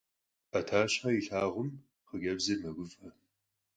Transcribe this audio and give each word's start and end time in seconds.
Ӏэтащхьэ 0.51 1.09
илъагъумэ, 1.19 1.75
хъыджэбзыр 2.07 2.59
мэгуфӀэ. 2.63 3.09